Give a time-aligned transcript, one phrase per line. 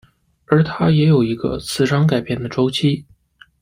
[0.47, 3.05] 而它也有一个磁场改变的周期。